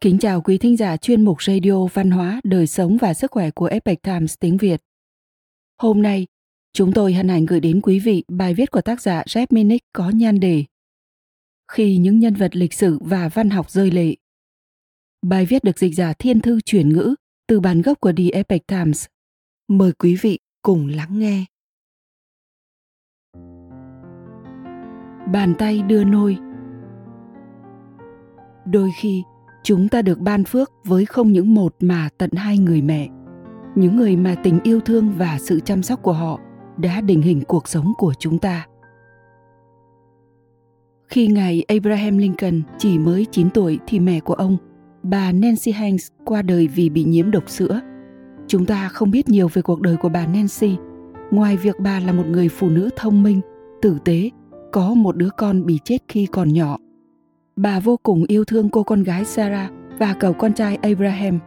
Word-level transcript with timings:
Kính 0.00 0.18
chào 0.18 0.40
quý 0.40 0.58
thính 0.58 0.76
giả 0.76 0.96
chuyên 0.96 1.24
mục 1.24 1.42
radio 1.42 1.86
văn 1.86 2.10
hóa, 2.10 2.40
đời 2.44 2.66
sống 2.66 2.96
và 3.00 3.14
sức 3.14 3.30
khỏe 3.30 3.50
của 3.50 3.66
Epoch 3.66 4.02
Times 4.02 4.34
tiếng 4.40 4.56
Việt. 4.56 4.82
Hôm 5.78 6.02
nay, 6.02 6.26
chúng 6.72 6.92
tôi 6.92 7.12
hân 7.12 7.28
hạnh 7.28 7.46
gửi 7.46 7.60
đến 7.60 7.80
quý 7.80 7.98
vị 7.98 8.24
bài 8.28 8.54
viết 8.54 8.70
của 8.70 8.80
tác 8.80 9.00
giả 9.00 9.22
Jeff 9.26 9.46
Minnick 9.50 9.86
có 9.92 10.10
nhan 10.10 10.40
đề 10.40 10.64
Khi 11.72 11.96
những 11.96 12.18
nhân 12.18 12.34
vật 12.34 12.56
lịch 12.56 12.74
sử 12.74 12.98
và 13.00 13.28
văn 13.28 13.50
học 13.50 13.70
rơi 13.70 13.90
lệ. 13.90 14.14
Bài 15.22 15.46
viết 15.46 15.64
được 15.64 15.78
dịch 15.78 15.94
giả 15.94 16.12
thiên 16.12 16.40
thư 16.40 16.60
chuyển 16.60 16.88
ngữ 16.88 17.14
từ 17.46 17.60
bản 17.60 17.82
gốc 17.82 18.00
của 18.00 18.12
The 18.16 18.24
Epoch 18.32 18.66
Times. 18.66 19.06
Mời 19.68 19.92
quý 19.92 20.16
vị 20.20 20.38
cùng 20.62 20.88
lắng 20.88 21.18
nghe. 21.18 21.44
Bàn 25.32 25.54
tay 25.58 25.82
đưa 25.82 26.04
nôi 26.04 26.38
Đôi 28.66 28.90
khi, 28.96 29.22
chúng 29.68 29.88
ta 29.88 30.02
được 30.02 30.18
ban 30.18 30.44
phước 30.44 30.72
với 30.84 31.04
không 31.04 31.32
những 31.32 31.54
một 31.54 31.74
mà 31.80 32.08
tận 32.18 32.30
hai 32.32 32.58
người 32.58 32.82
mẹ. 32.82 33.08
Những 33.74 33.96
người 33.96 34.16
mà 34.16 34.34
tình 34.42 34.60
yêu 34.62 34.80
thương 34.80 35.12
và 35.18 35.38
sự 35.40 35.60
chăm 35.60 35.82
sóc 35.82 36.02
của 36.02 36.12
họ 36.12 36.40
đã 36.76 37.00
định 37.00 37.22
hình 37.22 37.42
cuộc 37.48 37.68
sống 37.68 37.92
của 37.98 38.14
chúng 38.18 38.38
ta. 38.38 38.66
Khi 41.08 41.26
ngài 41.26 41.64
Abraham 41.68 42.18
Lincoln 42.18 42.62
chỉ 42.78 42.98
mới 42.98 43.26
9 43.30 43.50
tuổi 43.50 43.78
thì 43.86 44.00
mẹ 44.00 44.20
của 44.20 44.34
ông, 44.34 44.56
bà 45.02 45.32
Nancy 45.32 45.72
Hanks 45.72 46.08
qua 46.24 46.42
đời 46.42 46.68
vì 46.68 46.90
bị 46.90 47.04
nhiễm 47.04 47.30
độc 47.30 47.50
sữa. 47.50 47.80
Chúng 48.46 48.66
ta 48.66 48.88
không 48.88 49.10
biết 49.10 49.28
nhiều 49.28 49.48
về 49.52 49.62
cuộc 49.62 49.80
đời 49.80 49.96
của 49.96 50.08
bà 50.08 50.26
Nancy, 50.26 50.76
ngoài 51.30 51.56
việc 51.56 51.76
bà 51.80 52.00
là 52.00 52.12
một 52.12 52.26
người 52.26 52.48
phụ 52.48 52.68
nữ 52.68 52.88
thông 52.96 53.22
minh, 53.22 53.40
tử 53.82 53.98
tế, 54.04 54.30
có 54.72 54.94
một 54.94 55.16
đứa 55.16 55.30
con 55.36 55.66
bị 55.66 55.78
chết 55.84 55.98
khi 56.08 56.26
còn 56.26 56.52
nhỏ 56.52 56.76
bà 57.58 57.80
vô 57.80 57.96
cùng 58.02 58.24
yêu 58.28 58.44
thương 58.44 58.68
cô 58.68 58.82
con 58.82 59.02
gái 59.02 59.24
Sarah 59.24 59.72
và 59.98 60.14
cậu 60.20 60.32
con 60.32 60.52
trai 60.52 60.76
Abraham. 60.76 61.38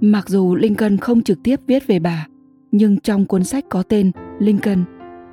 Mặc 0.00 0.28
dù 0.28 0.54
Lincoln 0.54 0.96
không 0.96 1.22
trực 1.22 1.42
tiếp 1.42 1.60
viết 1.66 1.86
về 1.86 1.98
bà, 1.98 2.26
nhưng 2.72 3.00
trong 3.00 3.26
cuốn 3.26 3.44
sách 3.44 3.64
có 3.68 3.82
tên 3.82 4.10
Lincoln, 4.38 4.84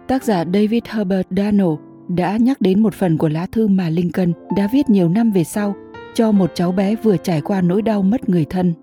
tác 0.07 0.23
giả 0.23 0.45
David 0.53 0.83
Herbert 0.85 1.27
Dano 1.29 1.67
đã 2.07 2.37
nhắc 2.37 2.61
đến 2.61 2.83
một 2.83 2.93
phần 2.93 3.17
của 3.17 3.29
lá 3.29 3.45
thư 3.45 3.67
mà 3.67 3.89
Lincoln 3.89 4.33
đã 4.57 4.69
viết 4.73 4.89
nhiều 4.89 5.09
năm 5.09 5.31
về 5.31 5.43
sau 5.43 5.75
cho 6.13 6.31
một 6.31 6.51
cháu 6.53 6.71
bé 6.71 6.95
vừa 6.95 7.17
trải 7.17 7.41
qua 7.41 7.61
nỗi 7.61 7.81
đau 7.81 8.01
mất 8.01 8.29
người 8.29 8.45
thân. 8.45 8.73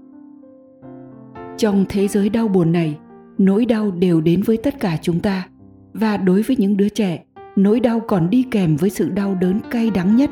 Trong 1.57 1.85
thế 1.89 2.09
giới 2.09 2.29
đau 2.29 2.49
buồn 2.49 2.73
này, 2.73 2.99
nỗi 3.39 3.67
đau 3.67 3.91
đều 3.91 4.21
đến 4.21 4.43
với 4.43 4.57
tất 4.57 4.81
cả 4.81 4.99
chúng 5.03 5.21
ta 5.21 5.49
và 5.93 6.17
đối 6.17 6.43
với 6.43 6.57
những 6.57 6.77
đứa 6.77 6.89
trẻ, 6.89 7.25
nỗi 7.57 7.81
đau 7.81 8.01
còn 8.01 8.31
đi 8.31 8.45
kèm 8.51 8.77
với 8.77 8.91
sự 8.91 9.09
đau 9.09 9.35
đớn 9.35 9.61
cay 9.71 9.91
đắng 9.91 10.17
nhất 10.17 10.31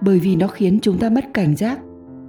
bởi 0.00 0.18
vì 0.18 0.36
nó 0.36 0.46
khiến 0.46 0.78
chúng 0.82 0.98
ta 0.98 1.10
mất 1.10 1.34
cảnh 1.34 1.56
giác. 1.56 1.80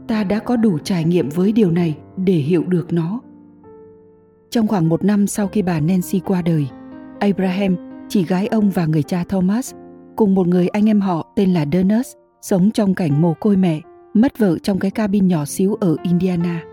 Ta 0.08 0.23
đã 0.23 0.40
có 0.40 0.56
đủ 0.56 0.78
trải 0.80 1.04
nghiệm 1.04 1.30
với 1.30 1.52
điều 1.52 1.72
này 1.72 1.98
để 2.18 2.34
hiểu 2.34 2.64
được 2.64 2.94
nó. 2.94 3.22
Trong 4.50 4.68
khoảng 4.68 4.90
một 4.90 5.04
năm 5.04 5.28
sau 5.28 5.48
khi 5.48 5.62
bà 5.62 5.80
nancy 5.80 6.20
qua 6.20 6.42
đời, 6.42 6.68
abraham, 7.20 7.76
chị 8.09 8.26
gái 8.26 8.48
ông 8.48 8.70
và 8.70 8.86
người 8.86 9.04
cha 9.04 9.24
thomas, 9.30 9.74
cùng 10.16 10.36
một 10.36 10.48
người 10.48 10.68
anh 10.68 10.90
em 10.90 11.02
họ 11.02 11.34
tên 11.36 11.54
là 11.54 11.66
Dennis, 11.74 12.08
sống 12.42 12.72
trong 12.72 12.96
cảnh 12.96 13.22
mồ 13.22 13.34
côi 13.34 13.58
mẹ, 13.58 13.81
mất 14.14 14.38
vợ 14.38 14.58
trong 14.58 14.80
cái 14.80 14.92
cabin 14.92 15.28
nhỏ 15.28 15.46
xíu 15.46 15.76
ở 15.76 15.96
indiana. 16.04 16.64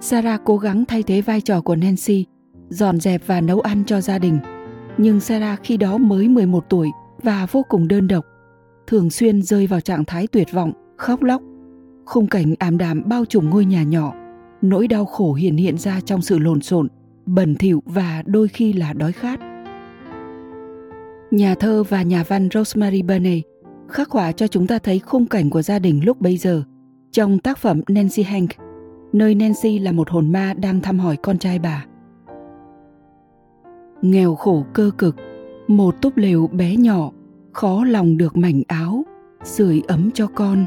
Sarah 0.00 0.40
cố 0.44 0.56
gắng 0.56 0.84
thay 0.84 1.02
thế 1.02 1.20
vai 1.20 1.40
trò 1.40 1.60
của 1.60 1.76
nancy, 1.76 2.24
dọn 2.68 3.00
dẹp 3.00 3.22
và 3.26 3.40
nấu 3.40 3.60
ăn 3.60 3.84
cho 3.86 4.00
gia 4.00 4.18
đình. 4.18 4.38
Nhưng 4.98 5.20
sarah 5.20 5.60
khi 5.62 5.76
đó 5.76 5.98
mới 5.98 6.28
11 6.28 6.64
tuổi 6.68 6.90
và 7.22 7.46
vô 7.52 7.62
cùng 7.68 7.88
đơn 7.88 8.08
độc 8.08 8.24
thường 8.90 9.10
xuyên 9.10 9.42
rơi 9.42 9.66
vào 9.66 9.80
trạng 9.80 10.04
thái 10.04 10.26
tuyệt 10.26 10.52
vọng, 10.52 10.72
khóc 10.96 11.22
lóc. 11.22 11.42
Khung 12.06 12.26
cảnh 12.26 12.54
ảm 12.58 12.78
đạm 12.78 13.02
bao 13.08 13.24
trùm 13.24 13.50
ngôi 13.50 13.64
nhà 13.64 13.82
nhỏ, 13.82 14.14
nỗi 14.62 14.88
đau 14.88 15.04
khổ 15.04 15.34
hiện 15.34 15.56
hiện 15.56 15.78
ra 15.78 16.00
trong 16.00 16.22
sự 16.22 16.38
lộn 16.38 16.60
xộn, 16.60 16.88
bẩn 17.26 17.54
thỉu 17.54 17.82
và 17.86 18.22
đôi 18.26 18.48
khi 18.48 18.72
là 18.72 18.92
đói 18.92 19.12
khát. 19.12 19.40
Nhà 21.30 21.54
thơ 21.54 21.84
và 21.88 22.02
nhà 22.02 22.24
văn 22.28 22.48
Rosemary 22.54 23.02
Burney 23.02 23.42
khắc 23.88 24.10
họa 24.10 24.32
cho 24.32 24.46
chúng 24.46 24.66
ta 24.66 24.78
thấy 24.78 24.98
khung 24.98 25.26
cảnh 25.26 25.50
của 25.50 25.62
gia 25.62 25.78
đình 25.78 26.04
lúc 26.04 26.20
bấy 26.20 26.36
giờ 26.36 26.62
trong 27.12 27.38
tác 27.38 27.58
phẩm 27.58 27.80
Nancy 27.88 28.22
Hank, 28.22 28.50
nơi 29.12 29.34
Nancy 29.34 29.78
là 29.78 29.92
một 29.92 30.10
hồn 30.10 30.32
ma 30.32 30.54
đang 30.54 30.80
thăm 30.80 30.98
hỏi 30.98 31.16
con 31.16 31.38
trai 31.38 31.58
bà. 31.58 31.84
Nghèo 34.02 34.34
khổ 34.34 34.64
cơ 34.72 34.90
cực, 34.98 35.16
một 35.68 35.94
túp 36.02 36.16
lều 36.16 36.46
bé 36.46 36.76
nhỏ 36.76 37.10
khó 37.52 37.84
lòng 37.84 38.16
được 38.16 38.36
mảnh 38.36 38.62
áo, 38.68 39.04
sưởi 39.44 39.82
ấm 39.88 40.10
cho 40.14 40.26
con. 40.26 40.66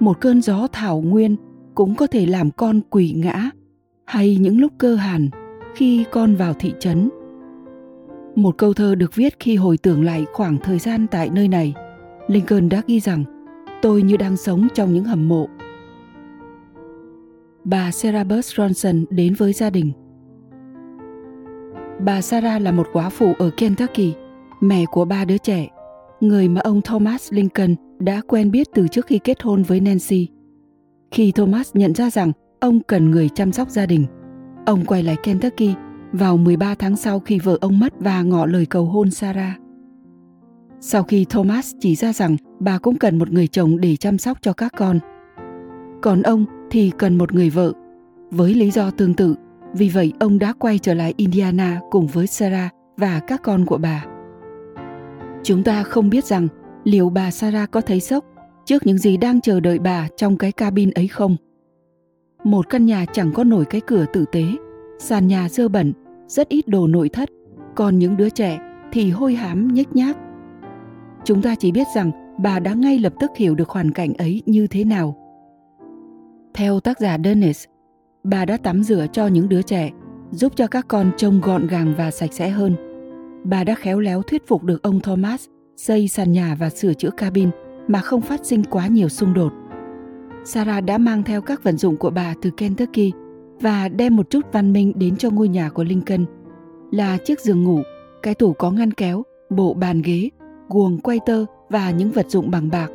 Một 0.00 0.20
cơn 0.20 0.42
gió 0.42 0.66
thảo 0.72 1.00
nguyên 1.00 1.36
cũng 1.74 1.94
có 1.94 2.06
thể 2.06 2.26
làm 2.26 2.50
con 2.50 2.80
quỳ 2.90 3.12
ngã, 3.16 3.50
hay 4.04 4.36
những 4.36 4.60
lúc 4.60 4.72
cơ 4.78 4.94
hàn 4.94 5.28
khi 5.74 6.04
con 6.10 6.34
vào 6.34 6.54
thị 6.54 6.74
trấn. 6.80 7.10
Một 8.34 8.58
câu 8.58 8.72
thơ 8.72 8.94
được 8.94 9.14
viết 9.14 9.36
khi 9.40 9.56
hồi 9.56 9.78
tưởng 9.78 10.04
lại 10.04 10.26
khoảng 10.32 10.58
thời 10.58 10.78
gian 10.78 11.06
tại 11.10 11.30
nơi 11.32 11.48
này, 11.48 11.74
lincoln 12.26 12.68
đã 12.68 12.82
ghi 12.86 13.00
rằng, 13.00 13.24
tôi 13.82 14.02
như 14.02 14.16
đang 14.16 14.36
sống 14.36 14.68
trong 14.74 14.92
những 14.92 15.04
hầm 15.04 15.28
mộ. 15.28 15.48
Bà 17.64 17.90
sarah 17.90 18.26
bus 18.26 18.60
johnson 18.60 19.04
đến 19.10 19.34
với 19.34 19.52
gia 19.52 19.70
đình. 19.70 19.92
Bà 22.04 22.20
sarah 22.20 22.62
là 22.62 22.72
một 22.72 22.86
quả 22.92 23.08
phụ 23.08 23.32
ở 23.38 23.50
kentucky, 23.56 24.14
mẹ 24.60 24.84
của 24.90 25.04
ba 25.04 25.24
đứa 25.24 25.38
trẻ 25.38 25.68
người 26.22 26.48
mà 26.48 26.60
ông 26.60 26.82
Thomas 26.82 27.32
Lincoln 27.32 27.74
đã 27.98 28.20
quen 28.28 28.50
biết 28.50 28.66
từ 28.74 28.88
trước 28.88 29.06
khi 29.06 29.18
kết 29.18 29.42
hôn 29.42 29.62
với 29.62 29.80
Nancy. 29.80 30.28
Khi 31.10 31.32
Thomas 31.32 31.70
nhận 31.74 31.94
ra 31.94 32.10
rằng 32.10 32.32
ông 32.60 32.80
cần 32.80 33.10
người 33.10 33.28
chăm 33.28 33.52
sóc 33.52 33.70
gia 33.70 33.86
đình, 33.86 34.06
ông 34.66 34.84
quay 34.84 35.02
lại 35.02 35.16
Kentucky 35.22 35.74
vào 36.12 36.36
13 36.36 36.74
tháng 36.74 36.96
sau 36.96 37.20
khi 37.20 37.38
vợ 37.38 37.58
ông 37.60 37.78
mất 37.78 37.92
và 37.98 38.22
ngỏ 38.22 38.46
lời 38.46 38.66
cầu 38.66 38.84
hôn 38.84 39.10
Sarah. 39.10 39.60
Sau 40.80 41.02
khi 41.02 41.26
Thomas 41.30 41.74
chỉ 41.80 41.94
ra 41.94 42.12
rằng 42.12 42.36
bà 42.60 42.78
cũng 42.78 42.96
cần 42.96 43.18
một 43.18 43.30
người 43.30 43.46
chồng 43.46 43.80
để 43.80 43.96
chăm 43.96 44.18
sóc 44.18 44.38
cho 44.42 44.52
các 44.52 44.72
con. 44.76 44.98
Còn 46.02 46.22
ông 46.22 46.44
thì 46.70 46.92
cần 46.98 47.18
một 47.18 47.32
người 47.32 47.50
vợ. 47.50 47.72
Với 48.30 48.54
lý 48.54 48.70
do 48.70 48.90
tương 48.90 49.14
tự, 49.14 49.34
vì 49.74 49.88
vậy 49.88 50.12
ông 50.20 50.38
đã 50.38 50.52
quay 50.58 50.78
trở 50.78 50.94
lại 50.94 51.14
Indiana 51.16 51.80
cùng 51.90 52.06
với 52.06 52.26
Sarah 52.26 52.72
và 52.96 53.20
các 53.20 53.42
con 53.42 53.66
của 53.66 53.78
bà. 53.78 54.11
Chúng 55.42 55.62
ta 55.62 55.82
không 55.82 56.10
biết 56.10 56.24
rằng 56.24 56.48
liệu 56.84 57.10
bà 57.10 57.30
Sarah 57.30 57.70
có 57.70 57.80
thấy 57.80 58.00
sốc 58.00 58.24
trước 58.64 58.86
những 58.86 58.98
gì 58.98 59.16
đang 59.16 59.40
chờ 59.40 59.60
đợi 59.60 59.78
bà 59.78 60.08
trong 60.16 60.36
cái 60.36 60.52
cabin 60.52 60.90
ấy 60.90 61.08
không. 61.08 61.36
Một 62.44 62.68
căn 62.68 62.86
nhà 62.86 63.06
chẳng 63.12 63.32
có 63.34 63.44
nổi 63.44 63.64
cái 63.64 63.80
cửa 63.80 64.04
tử 64.12 64.24
tế, 64.32 64.44
sàn 64.98 65.26
nhà 65.26 65.48
dơ 65.48 65.68
bẩn, 65.68 65.92
rất 66.26 66.48
ít 66.48 66.68
đồ 66.68 66.86
nội 66.86 67.08
thất, 67.08 67.28
còn 67.74 67.98
những 67.98 68.16
đứa 68.16 68.28
trẻ 68.28 68.58
thì 68.92 69.10
hôi 69.10 69.34
hám 69.34 69.74
nhếch 69.74 69.96
nhác. 69.96 70.16
Chúng 71.24 71.42
ta 71.42 71.54
chỉ 71.54 71.72
biết 71.72 71.86
rằng 71.94 72.10
bà 72.38 72.58
đã 72.58 72.74
ngay 72.74 72.98
lập 72.98 73.12
tức 73.20 73.30
hiểu 73.36 73.54
được 73.54 73.68
hoàn 73.68 73.90
cảnh 73.90 74.14
ấy 74.14 74.42
như 74.46 74.66
thế 74.66 74.84
nào. 74.84 75.16
Theo 76.54 76.80
tác 76.80 77.00
giả 77.00 77.18
Dennis, 77.24 77.64
bà 78.24 78.44
đã 78.44 78.56
tắm 78.56 78.82
rửa 78.82 79.06
cho 79.12 79.26
những 79.26 79.48
đứa 79.48 79.62
trẻ, 79.62 79.90
giúp 80.30 80.52
cho 80.56 80.66
các 80.66 80.88
con 80.88 81.10
trông 81.16 81.40
gọn 81.40 81.66
gàng 81.66 81.94
và 81.96 82.10
sạch 82.10 82.32
sẽ 82.32 82.48
hơn– 82.48 82.76
bà 83.44 83.64
đã 83.64 83.74
khéo 83.74 84.00
léo 84.00 84.22
thuyết 84.22 84.46
phục 84.46 84.64
được 84.64 84.82
ông 84.82 85.00
Thomas 85.00 85.46
xây 85.76 86.08
sàn 86.08 86.32
nhà 86.32 86.56
và 86.58 86.70
sửa 86.70 86.94
chữa 86.94 87.10
cabin 87.10 87.50
mà 87.88 88.00
không 88.00 88.20
phát 88.20 88.46
sinh 88.46 88.64
quá 88.64 88.86
nhiều 88.86 89.08
xung 89.08 89.34
đột. 89.34 89.52
Sarah 90.44 90.84
đã 90.84 90.98
mang 90.98 91.22
theo 91.22 91.42
các 91.42 91.64
vận 91.64 91.76
dụng 91.76 91.96
của 91.96 92.10
bà 92.10 92.34
từ 92.42 92.50
Kentucky 92.50 93.12
và 93.60 93.88
đem 93.88 94.16
một 94.16 94.30
chút 94.30 94.46
văn 94.52 94.72
minh 94.72 94.92
đến 94.96 95.16
cho 95.16 95.30
ngôi 95.30 95.48
nhà 95.48 95.70
của 95.70 95.84
Lincoln 95.84 96.24
là 96.90 97.18
chiếc 97.24 97.40
giường 97.40 97.64
ngủ, 97.64 97.80
cái 98.22 98.34
tủ 98.34 98.52
có 98.52 98.70
ngăn 98.70 98.92
kéo, 98.92 99.22
bộ 99.50 99.74
bàn 99.74 100.02
ghế, 100.02 100.28
guồng 100.68 100.98
quay 100.98 101.20
tơ 101.26 101.44
và 101.68 101.90
những 101.90 102.10
vật 102.10 102.30
dụng 102.30 102.50
bằng 102.50 102.68
bạc. 102.70 102.88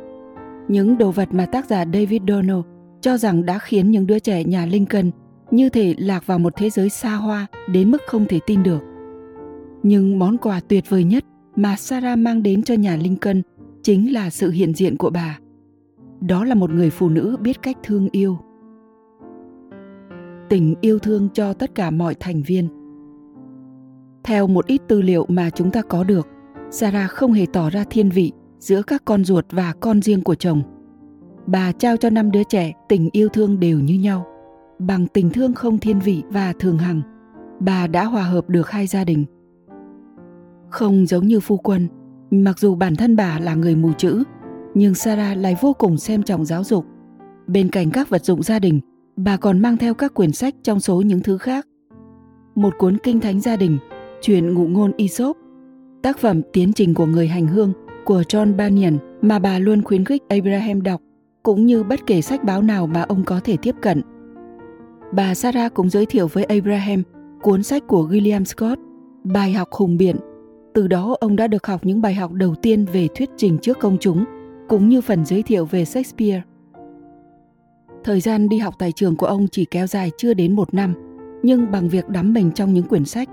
Những 0.68 0.98
đồ 0.98 1.10
vật 1.10 1.28
mà 1.32 1.46
tác 1.46 1.66
giả 1.66 1.84
David 1.92 2.22
Donald 2.28 2.64
cho 3.00 3.16
rằng 3.16 3.46
đã 3.46 3.58
khiến 3.58 3.90
những 3.90 4.06
đứa 4.06 4.18
trẻ 4.18 4.44
nhà 4.44 4.66
Lincoln 4.66 5.10
như 5.50 5.68
thể 5.68 5.94
lạc 5.98 6.26
vào 6.26 6.38
một 6.38 6.52
thế 6.56 6.70
giới 6.70 6.88
xa 6.88 7.14
hoa 7.14 7.46
đến 7.68 7.90
mức 7.90 8.02
không 8.06 8.26
thể 8.28 8.40
tin 8.46 8.62
được. 8.62 8.80
Nhưng 9.82 10.18
món 10.18 10.38
quà 10.38 10.60
tuyệt 10.68 10.90
vời 10.90 11.04
nhất 11.04 11.24
mà 11.56 11.76
Sarah 11.76 12.18
mang 12.18 12.42
đến 12.42 12.62
cho 12.62 12.74
nhà 12.74 12.96
Lincoln 12.96 13.42
chính 13.82 14.12
là 14.12 14.30
sự 14.30 14.50
hiện 14.50 14.74
diện 14.74 14.96
của 14.96 15.10
bà. 15.10 15.38
Đó 16.20 16.44
là 16.44 16.54
một 16.54 16.70
người 16.70 16.90
phụ 16.90 17.08
nữ 17.08 17.36
biết 17.40 17.62
cách 17.62 17.76
thương 17.82 18.08
yêu. 18.12 18.38
Tình 20.48 20.74
yêu 20.80 20.98
thương 20.98 21.28
cho 21.34 21.52
tất 21.52 21.74
cả 21.74 21.90
mọi 21.90 22.14
thành 22.14 22.42
viên. 22.42 22.68
Theo 24.24 24.46
một 24.46 24.66
ít 24.66 24.80
tư 24.88 25.02
liệu 25.02 25.26
mà 25.28 25.50
chúng 25.50 25.70
ta 25.70 25.82
có 25.82 26.04
được, 26.04 26.26
Sarah 26.70 27.10
không 27.10 27.32
hề 27.32 27.46
tỏ 27.52 27.70
ra 27.70 27.84
thiên 27.90 28.08
vị 28.08 28.32
giữa 28.58 28.82
các 28.82 29.02
con 29.04 29.24
ruột 29.24 29.44
và 29.50 29.72
con 29.80 30.02
riêng 30.02 30.22
của 30.22 30.34
chồng. 30.34 30.62
Bà 31.46 31.72
trao 31.72 31.96
cho 31.96 32.10
năm 32.10 32.30
đứa 32.30 32.42
trẻ 32.42 32.72
tình 32.88 33.08
yêu 33.12 33.28
thương 33.28 33.60
đều 33.60 33.80
như 33.80 33.94
nhau. 33.94 34.26
Bằng 34.78 35.06
tình 35.06 35.30
thương 35.30 35.54
không 35.54 35.78
thiên 35.78 35.98
vị 35.98 36.22
và 36.30 36.52
thường 36.58 36.78
hằng, 36.78 37.02
bà 37.60 37.86
đã 37.86 38.04
hòa 38.04 38.22
hợp 38.22 38.48
được 38.48 38.70
hai 38.70 38.86
gia 38.86 39.04
đình– 39.04 39.24
không 40.78 41.06
giống 41.06 41.26
như 41.26 41.40
phu 41.40 41.56
quân, 41.56 41.88
mặc 42.30 42.58
dù 42.58 42.74
bản 42.74 42.96
thân 42.96 43.16
bà 43.16 43.38
là 43.38 43.54
người 43.54 43.76
mù 43.76 43.92
chữ, 43.92 44.22
nhưng 44.74 44.94
Sarah 44.94 45.38
lại 45.38 45.56
vô 45.60 45.72
cùng 45.72 45.96
xem 45.96 46.22
trọng 46.22 46.44
giáo 46.44 46.64
dục. 46.64 46.84
Bên 47.46 47.68
cạnh 47.68 47.90
các 47.90 48.08
vật 48.08 48.24
dụng 48.24 48.42
gia 48.42 48.58
đình, 48.58 48.80
bà 49.16 49.36
còn 49.36 49.58
mang 49.58 49.76
theo 49.76 49.94
các 49.94 50.14
quyển 50.14 50.32
sách 50.32 50.54
trong 50.62 50.80
số 50.80 51.00
những 51.00 51.20
thứ 51.20 51.38
khác. 51.38 51.66
Một 52.54 52.74
cuốn 52.78 52.98
kinh 53.02 53.20
thánh 53.20 53.40
gia 53.40 53.56
đình, 53.56 53.78
truyền 54.22 54.54
ngụ 54.54 54.66
ngôn 54.66 54.92
Aesop, 54.98 55.36
tác 56.02 56.18
phẩm 56.18 56.42
Tiến 56.52 56.72
trình 56.72 56.94
của 56.94 57.06
người 57.06 57.28
hành 57.28 57.46
hương 57.46 57.72
của 58.04 58.22
John 58.28 58.56
Bunyan 58.56 58.98
mà 59.22 59.38
bà 59.38 59.58
luôn 59.58 59.82
khuyến 59.82 60.04
khích 60.04 60.22
Abraham 60.28 60.82
đọc, 60.82 61.00
cũng 61.42 61.66
như 61.66 61.84
bất 61.84 62.06
kể 62.06 62.22
sách 62.22 62.44
báo 62.44 62.62
nào 62.62 62.86
mà 62.86 63.02
ông 63.02 63.24
có 63.24 63.40
thể 63.44 63.56
tiếp 63.62 63.74
cận. 63.82 64.02
Bà 65.12 65.34
Sarah 65.34 65.74
cũng 65.74 65.90
giới 65.90 66.06
thiệu 66.06 66.28
với 66.32 66.44
Abraham 66.44 67.02
cuốn 67.42 67.62
sách 67.62 67.82
của 67.86 68.08
William 68.10 68.44
Scott, 68.44 68.80
Bài 69.24 69.52
học 69.52 69.68
hùng 69.72 69.96
biện. 69.96 70.16
Từ 70.78 70.88
đó 70.88 71.16
ông 71.20 71.36
đã 71.36 71.46
được 71.46 71.66
học 71.66 71.86
những 71.86 72.00
bài 72.00 72.14
học 72.14 72.32
đầu 72.32 72.54
tiên 72.54 72.84
về 72.92 73.08
thuyết 73.14 73.30
trình 73.36 73.58
trước 73.62 73.78
công 73.78 73.96
chúng, 74.00 74.24
cũng 74.68 74.88
như 74.88 75.00
phần 75.00 75.24
giới 75.24 75.42
thiệu 75.42 75.64
về 75.64 75.84
Shakespeare. 75.84 76.42
Thời 78.04 78.20
gian 78.20 78.48
đi 78.48 78.58
học 78.58 78.74
tại 78.78 78.92
trường 78.92 79.16
của 79.16 79.26
ông 79.26 79.48
chỉ 79.48 79.64
kéo 79.64 79.86
dài 79.86 80.10
chưa 80.18 80.34
đến 80.34 80.56
một 80.56 80.74
năm, 80.74 80.94
nhưng 81.42 81.70
bằng 81.70 81.88
việc 81.88 82.08
đắm 82.08 82.32
mình 82.32 82.50
trong 82.54 82.74
những 82.74 82.86
quyển 82.86 83.04
sách, 83.04 83.28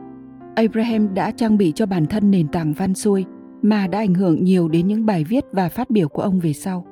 Abraham 0.56 1.13
đã 1.13 1.31
trang 1.31 1.57
bị 1.57 1.71
cho 1.75 1.86
bản 1.86 2.06
thân 2.06 2.31
nền 2.31 2.47
tảng 2.47 2.74
văn 2.74 2.94
xuôi 2.94 3.25
mà 3.62 3.88
đã 3.88 3.97
ảnh 3.97 4.13
hưởng 4.13 4.44
nhiều 4.44 4.68
đến 4.68 4.88
những 4.88 5.06
bài 5.06 5.24
viết 5.24 5.45
và 5.51 5.69
phát 5.69 5.89
biểu 5.89 6.09
của 6.09 6.21
ông 6.21 6.39
về 6.39 6.53
sau. 6.53 6.86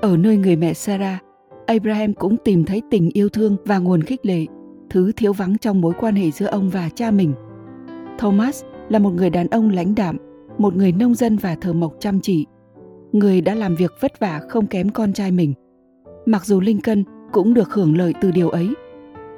Ở 0.00 0.16
nơi 0.16 0.36
người 0.36 0.56
mẹ 0.56 0.74
Sarah, 0.74 1.22
Abraham 1.66 2.14
cũng 2.14 2.36
tìm 2.44 2.64
thấy 2.64 2.82
tình 2.90 3.10
yêu 3.12 3.28
thương 3.28 3.56
và 3.64 3.78
nguồn 3.78 4.02
khích 4.02 4.26
lệ, 4.26 4.46
thứ 4.90 5.12
thiếu 5.12 5.32
vắng 5.32 5.58
trong 5.58 5.80
mối 5.80 5.92
quan 6.00 6.14
hệ 6.14 6.30
giữa 6.30 6.46
ông 6.46 6.70
và 6.70 6.88
cha 6.94 7.10
mình. 7.10 7.34
Thomas 8.18 8.64
là 8.90 8.98
một 8.98 9.10
người 9.10 9.30
đàn 9.30 9.46
ông 9.46 9.70
lãnh 9.70 9.94
đạm, 9.94 10.16
một 10.58 10.76
người 10.76 10.92
nông 10.92 11.14
dân 11.14 11.36
và 11.36 11.56
thờ 11.60 11.72
mộc 11.72 11.94
chăm 12.00 12.20
chỉ, 12.20 12.46
người 13.12 13.40
đã 13.40 13.54
làm 13.54 13.74
việc 13.74 13.92
vất 14.00 14.20
vả 14.20 14.40
không 14.48 14.66
kém 14.66 14.88
con 14.88 15.12
trai 15.12 15.30
mình. 15.30 15.54
Mặc 16.26 16.44
dù 16.44 16.60
Lincoln 16.60 17.04
cũng 17.32 17.54
được 17.54 17.72
hưởng 17.72 17.96
lợi 17.96 18.14
từ 18.20 18.30
điều 18.30 18.48
ấy, 18.48 18.74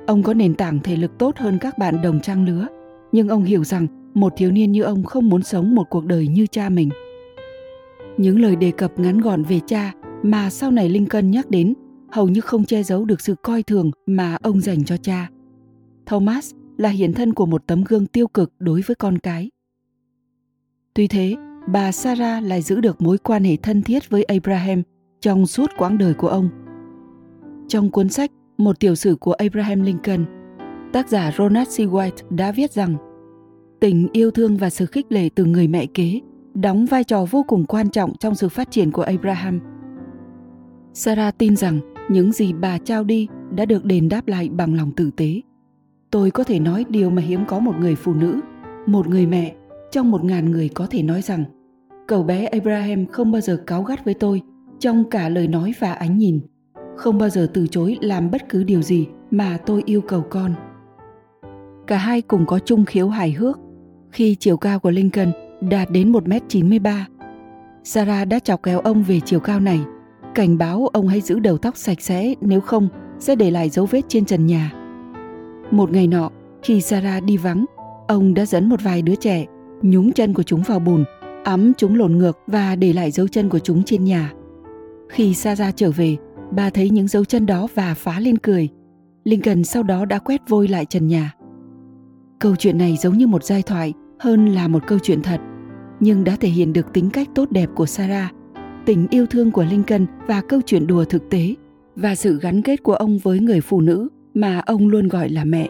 ông 0.06 0.22
có 0.22 0.34
nền 0.34 0.54
tảng 0.54 0.78
thể 0.84 0.96
lực 0.96 1.10
tốt 1.18 1.36
hơn 1.36 1.58
các 1.60 1.78
bạn 1.78 2.02
đồng 2.02 2.20
trang 2.20 2.46
lứa, 2.46 2.66
nhưng 3.12 3.28
ông 3.28 3.44
hiểu 3.44 3.64
rằng 3.64 3.86
một 4.14 4.32
thiếu 4.36 4.50
niên 4.50 4.72
như 4.72 4.82
ông 4.82 5.04
không 5.04 5.28
muốn 5.28 5.42
sống 5.42 5.74
một 5.74 5.84
cuộc 5.90 6.06
đời 6.06 6.28
như 6.28 6.46
cha 6.46 6.68
mình. 6.68 6.90
Những 8.16 8.40
lời 8.40 8.56
đề 8.56 8.70
cập 8.70 8.98
ngắn 8.98 9.20
gọn 9.20 9.42
về 9.42 9.60
cha 9.66 9.92
mà 10.22 10.50
sau 10.50 10.70
này 10.70 10.88
Lincoln 10.88 11.30
nhắc 11.30 11.50
đến 11.50 11.74
hầu 12.10 12.28
như 12.28 12.40
không 12.40 12.64
che 12.64 12.82
giấu 12.82 13.04
được 13.04 13.20
sự 13.20 13.34
coi 13.42 13.62
thường 13.62 13.90
mà 14.06 14.36
ông 14.42 14.60
dành 14.60 14.84
cho 14.84 14.96
cha. 14.96 15.28
Thomas 16.06 16.54
là 16.76 16.88
hiện 16.88 17.12
thân 17.12 17.34
của 17.34 17.46
một 17.46 17.66
tấm 17.66 17.84
gương 17.84 18.06
tiêu 18.06 18.28
cực 18.28 18.52
đối 18.58 18.80
với 18.80 18.94
con 18.94 19.18
cái. 19.18 19.50
Tuy 20.94 21.08
thế, 21.08 21.36
bà 21.68 21.92
Sarah 21.92 22.44
lại 22.44 22.62
giữ 22.62 22.80
được 22.80 23.02
mối 23.02 23.18
quan 23.18 23.44
hệ 23.44 23.56
thân 23.56 23.82
thiết 23.82 24.10
với 24.10 24.22
Abraham 24.22 24.82
trong 25.20 25.46
suốt 25.46 25.70
quãng 25.78 25.98
đời 25.98 26.14
của 26.14 26.28
ông. 26.28 26.48
Trong 27.68 27.90
cuốn 27.90 28.08
sách 28.08 28.30
Một 28.58 28.80
tiểu 28.80 28.94
sử 28.94 29.16
của 29.16 29.32
Abraham 29.32 29.82
Lincoln, 29.82 30.24
tác 30.92 31.08
giả 31.08 31.32
Ronald 31.38 31.68
C. 31.68 31.80
White 31.80 32.30
đã 32.30 32.52
viết 32.52 32.72
rằng 32.72 32.96
tình 33.80 34.08
yêu 34.12 34.30
thương 34.30 34.56
và 34.56 34.70
sự 34.70 34.86
khích 34.86 35.12
lệ 35.12 35.28
từ 35.34 35.44
người 35.44 35.68
mẹ 35.68 35.86
kế 35.94 36.20
đóng 36.54 36.86
vai 36.86 37.04
trò 37.04 37.26
vô 37.30 37.44
cùng 37.48 37.66
quan 37.66 37.90
trọng 37.90 38.16
trong 38.16 38.34
sự 38.34 38.48
phát 38.48 38.70
triển 38.70 38.90
của 38.90 39.02
Abraham. 39.02 39.60
Sarah 40.94 41.38
tin 41.38 41.56
rằng 41.56 41.80
những 42.10 42.32
gì 42.32 42.52
bà 42.52 42.78
trao 42.78 43.04
đi 43.04 43.28
đã 43.54 43.64
được 43.64 43.84
đền 43.84 44.08
đáp 44.08 44.28
lại 44.28 44.48
bằng 44.48 44.74
lòng 44.74 44.92
tử 44.92 45.10
tế. 45.16 45.40
Tôi 46.12 46.30
có 46.30 46.44
thể 46.44 46.58
nói 46.58 46.84
điều 46.88 47.10
mà 47.10 47.22
hiếm 47.22 47.44
có 47.46 47.58
một 47.58 47.74
người 47.80 47.94
phụ 47.94 48.14
nữ, 48.14 48.40
một 48.86 49.08
người 49.08 49.26
mẹ 49.26 49.54
trong 49.90 50.10
một 50.10 50.24
ngàn 50.24 50.50
người 50.50 50.68
có 50.68 50.86
thể 50.90 51.02
nói 51.02 51.22
rằng 51.22 51.44
cậu 52.06 52.22
bé 52.22 52.44
Abraham 52.44 53.06
không 53.06 53.32
bao 53.32 53.40
giờ 53.40 53.56
cáu 53.66 53.82
gắt 53.82 54.04
với 54.04 54.14
tôi 54.14 54.42
trong 54.78 55.10
cả 55.10 55.28
lời 55.28 55.48
nói 55.48 55.72
và 55.78 55.92
ánh 55.92 56.18
nhìn, 56.18 56.40
không 56.96 57.18
bao 57.18 57.28
giờ 57.28 57.48
từ 57.54 57.66
chối 57.66 57.98
làm 58.00 58.30
bất 58.30 58.48
cứ 58.48 58.64
điều 58.64 58.82
gì 58.82 59.06
mà 59.30 59.58
tôi 59.66 59.82
yêu 59.86 60.00
cầu 60.00 60.24
con. 60.30 60.54
Cả 61.86 61.96
hai 61.96 62.22
cùng 62.22 62.46
có 62.46 62.58
chung 62.58 62.84
khiếu 62.84 63.08
hài 63.08 63.32
hước. 63.32 63.58
Khi 64.10 64.34
chiều 64.34 64.56
cao 64.56 64.78
của 64.78 64.90
Lincoln 64.90 65.32
đạt 65.60 65.90
đến 65.90 66.12
1m93, 66.12 66.98
Sarah 67.84 68.28
đã 68.28 68.38
chọc 68.38 68.62
kéo 68.62 68.80
ông 68.80 69.02
về 69.02 69.20
chiều 69.20 69.40
cao 69.40 69.60
này 69.60 69.80
cảnh 70.34 70.58
báo 70.58 70.86
ông 70.92 71.08
hãy 71.08 71.20
giữ 71.20 71.38
đầu 71.38 71.58
tóc 71.58 71.76
sạch 71.76 72.00
sẽ 72.00 72.34
nếu 72.40 72.60
không 72.60 72.88
sẽ 73.18 73.34
để 73.34 73.50
lại 73.50 73.68
dấu 73.68 73.86
vết 73.86 74.02
trên 74.08 74.24
trần 74.24 74.46
nhà. 74.46 74.81
Một 75.72 75.92
ngày 75.92 76.06
nọ, 76.06 76.30
khi 76.62 76.80
Sarah 76.80 77.24
đi 77.24 77.36
vắng, 77.36 77.64
ông 78.08 78.34
đã 78.34 78.46
dẫn 78.46 78.68
một 78.68 78.82
vài 78.82 79.02
đứa 79.02 79.14
trẻ 79.14 79.46
nhúng 79.82 80.12
chân 80.12 80.34
của 80.34 80.42
chúng 80.42 80.62
vào 80.62 80.78
bùn, 80.78 81.04
ấm 81.44 81.72
chúng 81.78 81.94
lộn 81.94 82.18
ngược 82.18 82.38
và 82.46 82.76
để 82.76 82.92
lại 82.92 83.10
dấu 83.10 83.28
chân 83.28 83.48
của 83.48 83.58
chúng 83.58 83.82
trên 83.82 84.04
nhà. 84.04 84.32
Khi 85.08 85.34
Sarah 85.34 85.76
trở 85.76 85.90
về, 85.90 86.16
bà 86.50 86.70
thấy 86.70 86.90
những 86.90 87.08
dấu 87.08 87.24
chân 87.24 87.46
đó 87.46 87.68
và 87.74 87.94
phá 87.94 88.20
lên 88.20 88.38
cười. 88.38 88.68
Lincoln 89.24 89.64
sau 89.64 89.82
đó 89.82 90.04
đã 90.04 90.18
quét 90.18 90.40
vôi 90.48 90.68
lại 90.68 90.84
trần 90.84 91.08
nhà. 91.08 91.32
Câu 92.38 92.56
chuyện 92.56 92.78
này 92.78 92.96
giống 93.00 93.18
như 93.18 93.26
một 93.26 93.44
giai 93.44 93.62
thoại 93.62 93.92
hơn 94.20 94.46
là 94.46 94.68
một 94.68 94.86
câu 94.86 94.98
chuyện 94.98 95.22
thật, 95.22 95.40
nhưng 96.00 96.24
đã 96.24 96.36
thể 96.40 96.48
hiện 96.48 96.72
được 96.72 96.92
tính 96.92 97.10
cách 97.10 97.28
tốt 97.34 97.50
đẹp 97.50 97.68
của 97.74 97.86
Sarah 97.86 98.32
tình 98.86 99.06
yêu 99.10 99.26
thương 99.26 99.50
của 99.50 99.64
Lincoln 99.64 100.06
và 100.26 100.40
câu 100.40 100.60
chuyện 100.66 100.86
đùa 100.86 101.04
thực 101.04 101.30
tế 101.30 101.54
và 101.96 102.14
sự 102.14 102.38
gắn 102.38 102.62
kết 102.62 102.82
của 102.82 102.94
ông 102.94 103.18
với 103.18 103.40
người 103.40 103.60
phụ 103.60 103.80
nữ 103.80 104.08
mà 104.34 104.60
ông 104.66 104.88
luôn 104.88 105.08
gọi 105.08 105.28
là 105.28 105.44
mẹ. 105.44 105.68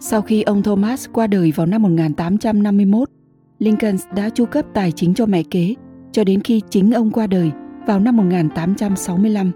Sau 0.00 0.22
khi 0.22 0.42
ông 0.42 0.62
Thomas 0.62 1.08
qua 1.12 1.26
đời 1.26 1.52
vào 1.56 1.66
năm 1.66 1.82
1851, 1.82 3.10
Lincoln 3.58 3.96
đã 4.16 4.30
chu 4.30 4.46
cấp 4.46 4.64
tài 4.74 4.92
chính 4.92 5.14
cho 5.14 5.26
mẹ 5.26 5.42
kế 5.50 5.74
cho 6.12 6.24
đến 6.24 6.40
khi 6.40 6.62
chính 6.70 6.92
ông 6.92 7.10
qua 7.10 7.26
đời 7.26 7.50
vào 7.86 8.00
năm 8.00 8.16
1865. 8.16 9.50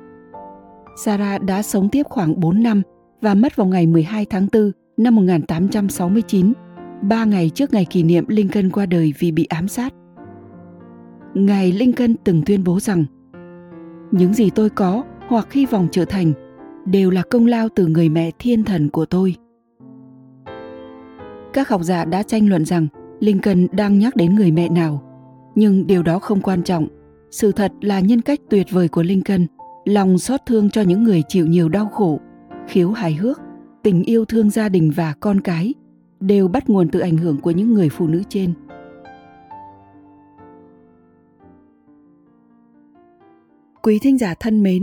Sarah 1.04 1.42
đã 1.42 1.62
sống 1.62 1.88
tiếp 1.88 2.02
khoảng 2.08 2.40
4 2.40 2.62
năm 2.62 2.82
và 3.20 3.34
mất 3.34 3.56
vào 3.56 3.66
ngày 3.66 3.86
12 3.86 4.26
tháng 4.30 4.46
4 4.52 4.72
năm 4.96 5.16
1869, 5.16 6.52
ba 7.02 7.24
ngày 7.24 7.50
trước 7.50 7.72
ngày 7.72 7.84
kỷ 7.84 8.02
niệm 8.02 8.24
Lincoln 8.28 8.70
qua 8.70 8.86
đời 8.86 9.14
vì 9.18 9.32
bị 9.32 9.44
ám 9.44 9.68
sát 9.68 9.94
ngài 11.34 11.72
Lincoln 11.72 12.14
từng 12.24 12.42
tuyên 12.46 12.64
bố 12.64 12.80
rằng 12.80 13.04
những 14.10 14.34
gì 14.34 14.50
tôi 14.50 14.70
có 14.70 15.04
hoặc 15.28 15.52
hy 15.52 15.66
vọng 15.66 15.88
trở 15.90 16.04
thành 16.04 16.32
đều 16.86 17.10
là 17.10 17.22
công 17.30 17.46
lao 17.46 17.68
từ 17.68 17.86
người 17.86 18.08
mẹ 18.08 18.30
thiên 18.38 18.64
thần 18.64 18.88
của 18.88 19.06
tôi. 19.06 19.36
Các 21.52 21.68
học 21.68 21.82
giả 21.82 22.04
đã 22.04 22.22
tranh 22.22 22.48
luận 22.48 22.64
rằng 22.64 22.86
Lincoln 23.20 23.66
đang 23.72 23.98
nhắc 23.98 24.16
đến 24.16 24.34
người 24.34 24.50
mẹ 24.50 24.68
nào, 24.68 25.02
nhưng 25.54 25.86
điều 25.86 26.02
đó 26.02 26.18
không 26.18 26.40
quan 26.40 26.62
trọng. 26.62 26.86
Sự 27.30 27.52
thật 27.52 27.72
là 27.80 28.00
nhân 28.00 28.20
cách 28.20 28.40
tuyệt 28.50 28.66
vời 28.70 28.88
của 28.88 29.02
Lincoln, 29.02 29.46
lòng 29.84 30.18
xót 30.18 30.40
thương 30.46 30.70
cho 30.70 30.82
những 30.82 31.02
người 31.02 31.22
chịu 31.28 31.46
nhiều 31.46 31.68
đau 31.68 31.86
khổ, 31.86 32.20
khiếu 32.68 32.90
hài 32.90 33.14
hước, 33.14 33.40
tình 33.82 34.02
yêu 34.02 34.24
thương 34.24 34.50
gia 34.50 34.68
đình 34.68 34.90
và 34.96 35.14
con 35.20 35.40
cái 35.40 35.74
đều 36.20 36.48
bắt 36.48 36.70
nguồn 36.70 36.88
từ 36.88 37.00
ảnh 37.00 37.16
hưởng 37.16 37.40
của 37.40 37.50
những 37.50 37.74
người 37.74 37.88
phụ 37.88 38.06
nữ 38.06 38.22
trên. 38.28 38.52
Quý 43.82 43.98
thính 44.02 44.18
giả 44.18 44.34
thân 44.40 44.62
mến, 44.62 44.82